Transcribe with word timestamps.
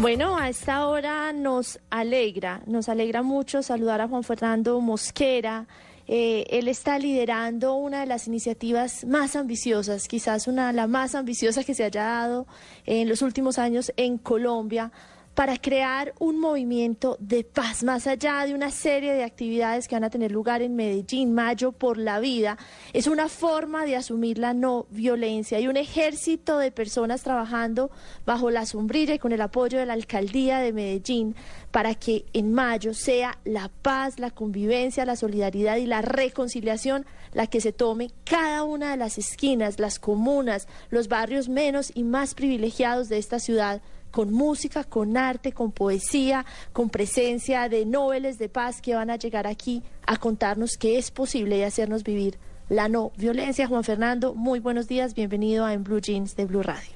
Bueno, 0.00 0.38
a 0.38 0.48
esta 0.48 0.86
hora 0.86 1.32
nos 1.32 1.80
alegra, 1.90 2.62
nos 2.66 2.88
alegra 2.88 3.24
mucho 3.24 3.64
saludar 3.64 4.00
a 4.00 4.06
Juan 4.06 4.22
Fernando 4.22 4.80
Mosquera. 4.80 5.66
Eh, 6.06 6.46
él 6.50 6.68
está 6.68 7.00
liderando 7.00 7.74
una 7.74 8.00
de 8.00 8.06
las 8.06 8.28
iniciativas 8.28 9.04
más 9.04 9.34
ambiciosas, 9.34 10.06
quizás 10.06 10.46
una 10.46 10.72
la 10.72 10.86
más 10.86 11.16
ambiciosa 11.16 11.64
que 11.64 11.74
se 11.74 11.82
haya 11.82 12.04
dado 12.04 12.46
en 12.86 13.08
los 13.08 13.22
últimos 13.22 13.58
años 13.58 13.92
en 13.96 14.18
Colombia 14.18 14.92
para 15.38 15.56
crear 15.56 16.14
un 16.18 16.40
movimiento 16.40 17.16
de 17.20 17.44
paz, 17.44 17.84
más 17.84 18.08
allá 18.08 18.44
de 18.44 18.54
una 18.54 18.72
serie 18.72 19.12
de 19.12 19.22
actividades 19.22 19.86
que 19.86 19.94
van 19.94 20.02
a 20.02 20.10
tener 20.10 20.32
lugar 20.32 20.62
en 20.62 20.74
Medellín, 20.74 21.32
Mayo 21.32 21.70
por 21.70 21.96
la 21.96 22.18
Vida. 22.18 22.58
Es 22.92 23.06
una 23.06 23.28
forma 23.28 23.84
de 23.84 23.94
asumir 23.94 24.38
la 24.38 24.52
no 24.52 24.88
violencia 24.90 25.60
y 25.60 25.68
un 25.68 25.76
ejército 25.76 26.58
de 26.58 26.72
personas 26.72 27.22
trabajando 27.22 27.92
bajo 28.26 28.50
la 28.50 28.66
sombrilla 28.66 29.14
y 29.14 29.20
con 29.20 29.30
el 29.30 29.40
apoyo 29.40 29.78
de 29.78 29.86
la 29.86 29.92
alcaldía 29.92 30.58
de 30.58 30.72
Medellín 30.72 31.36
para 31.70 31.94
que 31.94 32.24
en 32.32 32.52
Mayo 32.52 32.92
sea 32.92 33.38
la 33.44 33.68
paz, 33.68 34.18
la 34.18 34.32
convivencia, 34.32 35.04
la 35.04 35.14
solidaridad 35.14 35.76
y 35.76 35.86
la 35.86 36.02
reconciliación 36.02 37.06
la 37.32 37.46
que 37.46 37.60
se 37.60 37.72
tome 37.72 38.10
cada 38.24 38.64
una 38.64 38.90
de 38.90 38.96
las 38.96 39.18
esquinas, 39.18 39.78
las 39.78 40.00
comunas, 40.00 40.66
los 40.90 41.06
barrios 41.06 41.48
menos 41.48 41.92
y 41.94 42.02
más 42.02 42.34
privilegiados 42.34 43.08
de 43.08 43.18
esta 43.18 43.38
ciudad 43.38 43.82
con 44.10 44.32
música, 44.32 44.84
con 44.84 45.16
arte, 45.16 45.52
con 45.52 45.72
poesía, 45.72 46.44
con 46.72 46.90
presencia 46.90 47.68
de 47.68 47.86
noveles 47.86 48.38
de 48.38 48.48
paz 48.48 48.80
que 48.80 48.94
van 48.94 49.10
a 49.10 49.16
llegar 49.16 49.46
aquí 49.46 49.82
a 50.06 50.16
contarnos 50.16 50.76
que 50.76 50.98
es 50.98 51.10
posible 51.10 51.58
y 51.58 51.62
hacernos 51.62 52.04
vivir 52.04 52.38
la 52.68 52.88
no 52.88 53.12
violencia. 53.16 53.66
Juan 53.66 53.84
Fernando, 53.84 54.34
muy 54.34 54.60
buenos 54.60 54.88
días, 54.88 55.14
bienvenido 55.14 55.64
a 55.64 55.72
En 55.72 55.84
Blue 55.84 56.00
Jeans 56.00 56.36
de 56.36 56.44
Blue 56.44 56.62
Radio. 56.62 56.92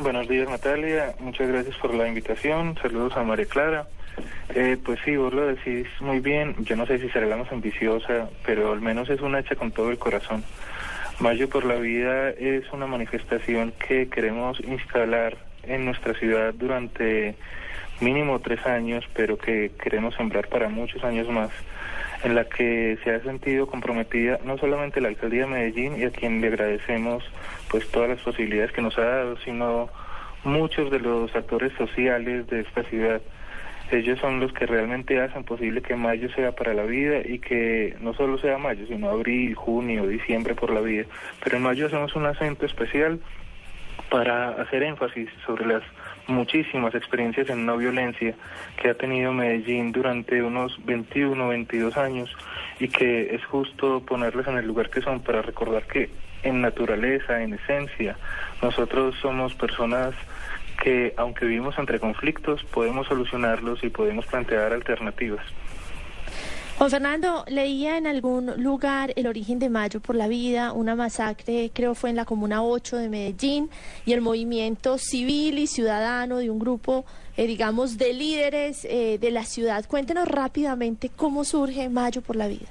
Buenos 0.00 0.28
días 0.28 0.48
Natalia, 0.48 1.14
muchas 1.18 1.48
gracias 1.48 1.76
por 1.76 1.92
la 1.92 2.06
invitación, 2.06 2.76
saludos 2.80 3.16
a 3.16 3.22
María 3.24 3.46
Clara. 3.46 3.88
Eh, 4.54 4.76
pues 4.84 4.98
sí, 5.04 5.16
vos 5.16 5.32
lo 5.32 5.46
decís 5.46 5.86
muy 6.00 6.20
bien, 6.20 6.54
yo 6.64 6.76
no 6.76 6.86
sé 6.86 6.98
si 6.98 7.08
será 7.10 7.26
la 7.26 7.36
más 7.36 7.50
ambiciosa, 7.52 8.28
pero 8.44 8.72
al 8.72 8.80
menos 8.80 9.08
es 9.10 9.20
una 9.20 9.40
hecha 9.40 9.56
con 9.56 9.70
todo 9.72 9.90
el 9.90 9.98
corazón. 9.98 10.44
Mayo 11.20 11.48
por 11.48 11.64
la 11.64 11.74
Vida 11.76 12.30
es 12.30 12.64
una 12.72 12.86
manifestación 12.86 13.72
que 13.72 14.08
queremos 14.08 14.60
instalar 14.60 15.36
en 15.68 15.84
nuestra 15.84 16.14
ciudad 16.14 16.54
durante 16.54 17.36
mínimo 18.00 18.38
tres 18.40 18.64
años, 18.66 19.04
pero 19.14 19.38
que 19.38 19.72
queremos 19.82 20.14
sembrar 20.14 20.48
para 20.48 20.68
muchos 20.68 21.02
años 21.04 21.28
más, 21.28 21.50
en 22.24 22.34
la 22.34 22.44
que 22.44 22.98
se 23.02 23.14
ha 23.14 23.20
sentido 23.22 23.66
comprometida 23.66 24.38
no 24.44 24.58
solamente 24.58 25.00
la 25.00 25.08
alcaldía 25.08 25.42
de 25.42 25.46
Medellín 25.46 26.00
y 26.00 26.04
a 26.04 26.10
quien 26.10 26.40
le 26.40 26.48
agradecemos 26.48 27.24
pues 27.70 27.88
todas 27.90 28.08
las 28.08 28.20
posibilidades 28.20 28.72
que 28.72 28.82
nos 28.82 28.96
ha 28.98 29.04
dado, 29.04 29.36
sino 29.38 29.88
muchos 30.44 30.90
de 30.90 31.00
los 31.00 31.34
actores 31.34 31.72
sociales 31.74 32.46
de 32.48 32.60
esta 32.60 32.82
ciudad. 32.84 33.20
Ellos 33.90 34.18
son 34.18 34.38
los 34.38 34.52
que 34.52 34.66
realmente 34.66 35.18
hacen 35.18 35.44
posible 35.44 35.80
que 35.80 35.96
mayo 35.96 36.28
sea 36.34 36.52
para 36.52 36.74
la 36.74 36.82
vida 36.82 37.20
y 37.24 37.38
que 37.38 37.96
no 38.00 38.12
solo 38.12 38.36
sea 38.38 38.58
mayo, 38.58 38.86
sino 38.86 39.08
abril, 39.08 39.54
junio, 39.54 40.06
diciembre 40.06 40.54
por 40.54 40.70
la 40.70 40.80
vida. 40.80 41.06
Pero 41.42 41.56
en 41.56 41.62
mayo 41.62 41.86
hacemos 41.86 42.14
un 42.14 42.26
acento 42.26 42.66
especial 42.66 43.18
para 44.10 44.50
hacer 44.62 44.82
énfasis 44.82 45.28
sobre 45.46 45.66
las 45.66 45.82
muchísimas 46.26 46.94
experiencias 46.94 47.48
en 47.50 47.66
no 47.66 47.76
violencia 47.76 48.34
que 48.80 48.90
ha 48.90 48.94
tenido 48.94 49.32
Medellín 49.32 49.92
durante 49.92 50.42
unos 50.42 50.78
21, 50.84 51.48
22 51.48 51.96
años 51.96 52.30
y 52.78 52.88
que 52.88 53.34
es 53.34 53.44
justo 53.46 54.00
ponerles 54.00 54.46
en 54.46 54.58
el 54.58 54.66
lugar 54.66 54.90
que 54.90 55.00
son 55.00 55.20
para 55.20 55.42
recordar 55.42 55.84
que 55.84 56.10
en 56.42 56.60
naturaleza, 56.60 57.42
en 57.42 57.54
esencia, 57.54 58.16
nosotros 58.62 59.14
somos 59.20 59.54
personas 59.54 60.14
que 60.82 61.12
aunque 61.16 61.44
vivimos 61.44 61.78
entre 61.78 61.98
conflictos, 61.98 62.62
podemos 62.64 63.08
solucionarlos 63.08 63.82
y 63.82 63.88
podemos 63.88 64.26
plantear 64.26 64.72
alternativas. 64.72 65.44
Juan 66.78 66.90
Fernando, 66.90 67.44
leía 67.48 67.98
en 67.98 68.06
algún 68.06 68.62
lugar 68.62 69.12
el 69.16 69.26
origen 69.26 69.58
de 69.58 69.68
Mayo 69.68 69.98
por 69.98 70.14
la 70.14 70.28
Vida, 70.28 70.70
una 70.70 70.94
masacre, 70.94 71.72
creo 71.74 71.96
fue 71.96 72.10
en 72.10 72.14
la 72.14 72.24
Comuna 72.24 72.62
8 72.62 72.98
de 72.98 73.08
Medellín, 73.08 73.68
y 74.06 74.12
el 74.12 74.20
movimiento 74.20 74.96
civil 74.96 75.58
y 75.58 75.66
ciudadano 75.66 76.38
de 76.38 76.50
un 76.50 76.60
grupo, 76.60 77.04
eh, 77.36 77.48
digamos, 77.48 77.98
de 77.98 78.12
líderes 78.12 78.84
eh, 78.84 79.18
de 79.20 79.30
la 79.32 79.42
ciudad. 79.42 79.86
Cuéntenos 79.88 80.28
rápidamente 80.28 81.10
cómo 81.16 81.42
surge 81.42 81.88
Mayo 81.88 82.22
por 82.22 82.36
la 82.36 82.46
Vida. 82.46 82.66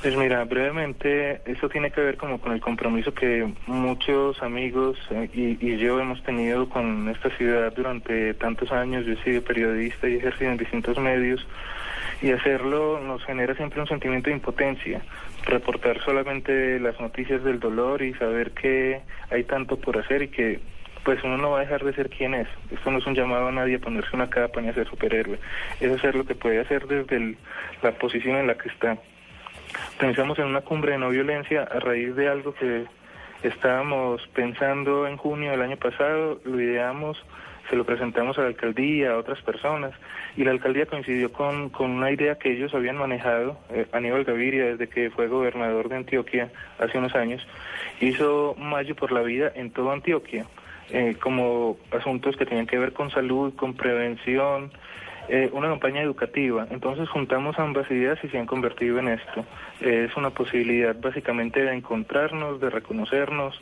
Pues 0.00 0.16
mira, 0.16 0.42
brevemente, 0.44 1.42
eso 1.44 1.68
tiene 1.68 1.90
que 1.90 2.00
ver 2.00 2.16
como 2.16 2.40
con 2.40 2.52
el 2.52 2.62
compromiso 2.62 3.12
que 3.12 3.46
muchos 3.66 4.42
amigos 4.42 4.96
eh, 5.10 5.28
y, 5.34 5.58
y, 5.60 5.76
yo 5.76 6.00
hemos 6.00 6.22
tenido 6.22 6.66
con 6.70 7.10
esta 7.10 7.28
ciudad 7.36 7.74
durante 7.76 8.32
tantos 8.32 8.72
años. 8.72 9.04
Yo 9.04 9.12
he 9.12 9.22
sido 9.22 9.42
periodista 9.42 10.08
y 10.08 10.14
he 10.14 10.16
ejercido 10.16 10.50
en 10.50 10.56
distintos 10.56 10.98
medios 10.98 11.46
y 12.22 12.30
hacerlo 12.30 13.00
nos 13.00 13.24
genera 13.24 13.54
siempre 13.54 13.80
un 13.80 13.88
sentimiento 13.88 14.30
de 14.30 14.36
impotencia. 14.36 15.02
Reportar 15.44 16.00
solamente 16.04 16.78
las 16.78 16.98
noticias 17.00 17.42
del 17.42 17.58
dolor 17.58 18.00
y 18.02 18.14
saber 18.14 18.52
que 18.52 19.00
hay 19.30 19.42
tanto 19.44 19.76
por 19.76 19.98
hacer 19.98 20.22
y 20.22 20.28
que 20.28 20.60
pues 21.04 21.22
uno 21.24 21.36
no 21.36 21.50
va 21.50 21.58
a 21.58 21.62
dejar 21.62 21.84
de 21.84 21.92
ser 21.94 22.10
quien 22.10 22.34
es. 22.34 22.46
Esto 22.70 22.92
no 22.92 22.98
es 22.98 23.06
un 23.06 23.16
llamado 23.16 23.48
a 23.48 23.52
nadie 23.52 23.74
a 23.74 23.80
ponerse 23.80 24.14
una 24.14 24.30
capa 24.30 24.60
ni 24.60 24.68
a 24.68 24.74
ser 24.74 24.88
superhéroe. 24.88 25.36
Es 25.80 25.90
hacer 25.90 26.14
lo 26.14 26.24
que 26.24 26.36
puede 26.36 26.60
hacer 26.60 26.86
desde 26.86 27.36
la 27.82 27.90
posición 27.92 28.36
en 28.36 28.46
la 28.46 28.54
que 28.56 28.68
está. 28.68 28.96
Pensamos 29.98 30.38
en 30.38 30.46
una 30.46 30.60
cumbre 30.60 30.92
de 30.92 30.98
no 30.98 31.10
violencia 31.10 31.64
a 31.64 31.80
raíz 31.80 32.14
de 32.14 32.28
algo 32.28 32.54
que 32.54 32.84
estábamos 33.42 34.24
pensando 34.28 35.08
en 35.08 35.16
junio 35.16 35.50
del 35.50 35.62
año 35.62 35.76
pasado, 35.76 36.40
lo 36.44 36.60
ideamos 36.60 37.18
se 37.68 37.76
lo 37.76 37.84
presentamos 37.84 38.38
a 38.38 38.42
la 38.42 38.48
alcaldía, 38.48 39.12
a 39.12 39.18
otras 39.18 39.40
personas, 39.42 39.92
y 40.36 40.44
la 40.44 40.50
alcaldía 40.50 40.86
coincidió 40.86 41.32
con, 41.32 41.70
con 41.70 41.90
una 41.90 42.10
idea 42.10 42.36
que 42.36 42.52
ellos 42.52 42.74
habían 42.74 42.96
manejado, 42.96 43.58
eh, 43.70 43.86
Aníbal 43.92 44.24
Gaviria, 44.24 44.64
desde 44.64 44.88
que 44.88 45.10
fue 45.10 45.28
gobernador 45.28 45.88
de 45.88 45.96
Antioquia 45.96 46.50
hace 46.78 46.98
unos 46.98 47.14
años, 47.14 47.46
hizo 48.00 48.54
Mayo 48.58 48.94
por 48.94 49.12
la 49.12 49.22
Vida 49.22 49.52
en 49.54 49.70
toda 49.70 49.92
Antioquia, 49.92 50.46
eh, 50.90 51.16
como 51.20 51.78
asuntos 51.90 52.36
que 52.36 52.46
tenían 52.46 52.66
que 52.66 52.78
ver 52.78 52.92
con 52.92 53.10
salud, 53.10 53.54
con 53.54 53.74
prevención, 53.74 54.70
eh, 55.28 55.48
una 55.52 55.68
campaña 55.68 56.02
educativa. 56.02 56.66
Entonces 56.70 57.08
juntamos 57.08 57.58
ambas 57.58 57.90
ideas 57.90 58.18
y 58.24 58.28
se 58.28 58.38
han 58.38 58.46
convertido 58.46 58.98
en 58.98 59.08
esto. 59.08 59.44
Eh, 59.80 60.06
es 60.10 60.16
una 60.16 60.30
posibilidad 60.30 60.96
básicamente 61.00 61.62
de 61.62 61.72
encontrarnos, 61.72 62.60
de 62.60 62.70
reconocernos 62.70 63.60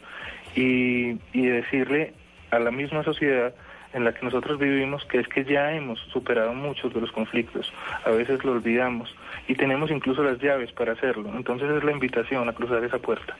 y, 0.56 1.18
y 1.32 1.46
decirle 1.46 2.14
a 2.50 2.58
la 2.58 2.70
misma 2.70 3.04
sociedad 3.04 3.54
en 3.92 4.04
la 4.04 4.12
que 4.12 4.24
nosotros 4.24 4.58
vivimos, 4.58 5.04
que 5.06 5.18
es 5.18 5.28
que 5.28 5.44
ya 5.44 5.72
hemos 5.72 5.98
superado 6.12 6.54
muchos 6.54 6.92
de 6.94 7.00
los 7.00 7.10
conflictos, 7.12 7.72
a 8.04 8.10
veces 8.10 8.44
lo 8.44 8.52
olvidamos 8.52 9.14
y 9.48 9.54
tenemos 9.54 9.90
incluso 9.90 10.22
las 10.22 10.38
llaves 10.38 10.72
para 10.72 10.92
hacerlo. 10.92 11.30
Entonces 11.34 11.68
es 11.70 11.84
la 11.84 11.92
invitación 11.92 12.48
a 12.48 12.52
cruzar 12.52 12.84
esa 12.84 12.98
puerta. 12.98 13.36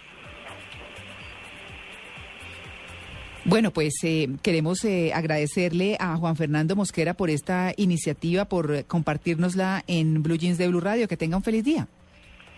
Bueno, 3.45 3.71
pues 3.71 3.95
eh, 4.05 4.29
queremos 4.43 4.85
eh, 4.85 5.13
agradecerle 5.15 5.97
a 5.99 6.17
Juan 6.17 6.37
Fernando 6.37 6.77
Mosquera 6.77 7.15
por 7.15 7.31
esta 7.31 7.73
iniciativa, 7.77 8.45
por 8.45 8.85
compartirnosla 8.85 9.83
en 9.87 10.23
Blue 10.23 10.37
Jeans 10.37 10.59
de 10.59 10.69
Blue 10.69 10.81
Radio. 10.81 11.09
Que 11.09 11.17
tenga 11.17 11.39
un 11.39 11.43
feliz 11.43 11.65
día. 11.65 11.87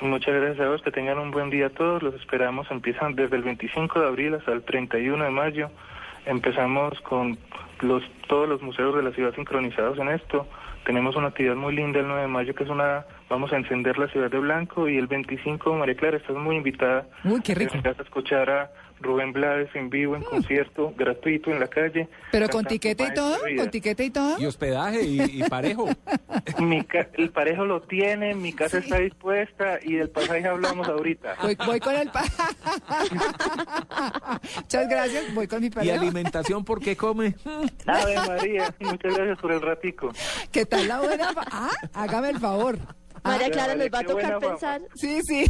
Muchas 0.01 0.35
gracias 0.35 0.67
a 0.67 0.69
vos, 0.69 0.83
que 0.83 0.91
tengan 0.91 1.19
un 1.19 1.31
buen 1.31 1.49
día 1.51 1.71
todos. 1.71 2.03
Los 2.03 2.15
esperamos, 2.17 2.69
empiezan 2.73 3.15
desde 3.15 3.37
el 3.37 3.43
25 3.43 4.01
de 4.01 4.07
abril 4.07 4.35
hasta 4.35 4.53
el 4.53 4.63
31 4.63 5.23
de 5.23 5.31
mayo. 5.31 5.71
Empezamos 6.27 7.01
con 7.03 7.39
los, 7.83 8.03
todos 8.29 8.49
los 8.49 8.63
museos 8.63 8.95
de 8.95 9.03
la 9.03 9.13
ciudad 9.13 9.35
sincronizados 9.35 9.99
en 9.99 10.09
esto. 10.09 10.47
Tenemos 10.85 11.17
una 11.17 11.29
actividad 11.29 11.57
muy 11.57 11.75
linda 11.75 12.01
el 12.01 12.07
9 12.07 12.23
de 12.23 12.29
mayo 12.29 12.55
que 12.55 12.65
es 12.65 12.71
una, 12.71 13.05
vamos 13.33 13.51
a 13.51 13.57
encender 13.57 13.97
la 13.97 14.09
ciudad 14.09 14.31
de 14.31 14.39
blanco 14.39 14.91
y 14.91 14.99
el 14.99 15.07
25, 15.07 15.73
María 15.75 15.95
Clara, 15.95 16.19
estás 16.19 16.37
muy 16.37 16.57
invitada. 16.57 17.07
Uy, 17.25 17.41
qué 17.41 17.55
rico. 17.55 17.73
a 17.83 18.03
escuchar 18.03 18.51
a 18.51 18.71
Rubén 19.01 19.33
Blades 19.33 19.71
en 19.75 19.89
vivo, 19.89 20.15
en 20.17 20.23
concierto, 20.23 20.93
gratuito 20.99 21.51
en 21.51 21.59
la 21.59 21.67
calle. 21.67 22.11
¿Pero 22.31 22.51
con 22.51 22.67
tiquete 22.67 23.05
y 23.05 23.15
todo? 23.15 23.39
¿Con 23.57 23.71
tiquete 23.71 24.05
y 24.05 24.11
todo? 24.11 24.39
Y 24.39 24.45
hospedaje 24.45 25.03
y, 25.03 25.43
parejo. 25.45 25.89
mi 26.61 26.87
el 27.15 27.31
parejo 27.31 27.65
lo 27.65 27.81
tiene, 27.81 28.35
mi 28.35 28.53
casa 28.53 28.79
está 28.79 28.99
dispuesta 28.99 29.79
y 29.83 29.95
del 29.95 30.11
pasaje 30.11 30.47
hablamos 30.47 30.87
ahorita. 30.87 31.37
Voy, 31.43 31.57
voy 31.67 31.81
con 31.81 31.95
el 31.97 32.11
pasaje. 32.11 32.55
Muchas 34.57 34.89
gracias, 34.91 35.35
voy 35.35 35.49
con 35.49 35.63
mi 35.63 35.71
parejo. 35.71 35.95
¿Y 35.95 35.99
alimentación 35.99 36.67
por 36.67 36.81
qué 36.81 36.97
come? 36.97 37.35
Ave 37.87 38.17
María, 38.29 38.75
muchas 38.81 39.17
gracias 39.17 39.39
por 39.39 39.53
el 39.53 39.63
ratico. 39.63 40.11
¿Qué 40.51 40.67
tal 40.67 40.87
la 40.87 41.01
buena? 41.01 41.31
Ah, 41.51 41.71
hágame 41.95 42.29
el 42.29 42.39
favor. 42.39 42.79
María 43.25 43.51
Clara, 43.51 43.75
nos 43.75 43.89
va 43.89 44.01
a 44.01 44.05
tocar 44.05 44.39
pensar. 44.39 44.83
Sí, 44.95 45.21
sí. 45.23 45.45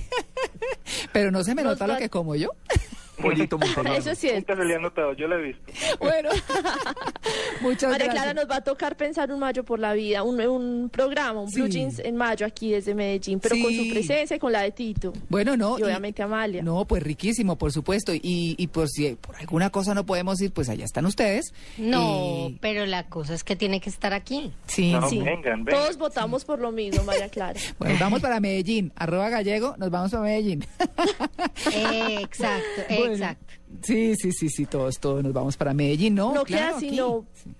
Pero 1.13 1.31
no 1.31 1.43
se 1.43 1.55
me 1.55 1.63
nota 1.63 1.87
lo 1.87 1.97
que 1.97 2.09
como 2.09 2.35
yo. 2.35 2.51
Pollito. 3.21 3.59
Eso 3.97 4.11
es 4.11 4.19
cierto. 4.19 4.39
Nunca 4.53 4.57
se 4.57 4.65
le 4.69 4.75
ha 4.77 4.79
notado, 4.79 5.13
yo 5.15 5.29
la 5.29 5.37
he 5.37 5.43
visto. 5.43 5.63
Bueno, 6.01 6.31
muchas 7.61 7.91
María 7.91 8.07
gracias. 8.07 8.25
Clara 8.25 8.35
nos 8.35 8.51
va 8.51 8.57
a 8.57 8.61
tocar 8.65 8.97
pensar 8.97 9.31
un 9.31 9.39
mayo 9.41 9.65
por 9.65 9.79
la 9.79 9.93
vida, 9.93 10.23
un, 10.23 10.41
un 10.41 10.89
programa, 10.91 11.41
un 11.41 11.51
Blue 11.51 11.67
Sí. 11.67 11.73
Jeans 11.73 11.99
en 12.01 12.17
mayo 12.17 12.47
aquí 12.47 12.71
desde 12.73 12.95
Medellín, 12.95 13.39
pero 13.41 13.55
con 13.63 13.71
Sí. 13.71 13.87
su 13.89 13.93
presencia 13.95 14.37
y 14.37 14.39
con 14.41 14.53
la 14.53 14.63
de 14.63 14.73
Tito. 14.73 15.13
Bueno, 15.29 15.57
no. 15.57 15.79
Y 15.79 15.83
obviamente 15.83 16.23
Amalia. 16.23 16.63
No, 16.63 16.85
pues 16.87 17.03
riquísimo, 17.03 17.57
por 17.57 17.73
supuesto. 17.73 18.13
Y, 18.15 18.55
y 18.59 18.67
por 18.69 18.89
si 18.89 19.15
por 19.15 19.37
alguna 19.37 19.71
cosa 19.71 19.95
no 19.95 20.05
podemos 20.05 20.41
ir, 20.41 20.51
pues 20.53 20.69
allá 20.69 20.85
están 20.85 21.07
ustedes. 21.07 21.53
No, 21.79 22.49
Y- 22.51 22.59
pero 22.61 22.87
la 22.87 23.05
cosa 23.09 23.35
es 23.35 23.45
que 23.45 23.55
tiene 23.57 23.81
que 23.81 23.91
estar 23.91 24.13
aquí. 24.13 24.53
sí, 24.67 24.93
No, 24.93 25.09
sí. 25.09 25.19
vengan, 25.19 25.65
vengan. 25.65 25.81
Todos 25.83 25.97
votamos 25.99 26.45
por 26.45 26.59
lo 26.59 26.73
mismo, 26.73 27.05
María 27.05 27.29
Clara. 27.29 27.59
Bueno, 27.79 27.97
vamos 28.01 28.21
para 28.21 28.41
Medellín. 28.41 28.93
Arroba 28.97 29.29
gallego, 29.29 29.75
nos 29.79 29.91
vamos 29.91 30.11
para 30.11 30.25
Medellín. 30.25 30.65
Exacto, 31.73 32.83
Bueno. 32.89 33.02
Exacto. 33.07 33.55
Sí, 33.83 34.15
sí, 34.17 34.33
sí, 34.33 34.49
sí, 34.49 34.67
todos, 34.67 34.99
todos 34.99 35.23
nos 35.23 35.33
vamos 35.33 35.57
para 35.57 35.73
Medellín, 35.75 36.15
¿no? 36.15 36.35
No 36.35 36.45
Claro, 36.45 36.79
queda 36.79 36.81
sino 36.81 37.25
Sí. 37.35 37.51